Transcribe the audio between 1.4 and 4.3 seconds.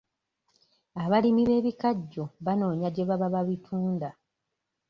b'ebikajjo banoonya gye baba babitunda.